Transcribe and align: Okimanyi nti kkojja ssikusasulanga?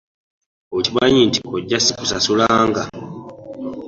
Okimanyi 0.77 1.21
nti 1.27 1.39
kkojja 1.41 1.77
ssikusasulanga? 1.79 2.83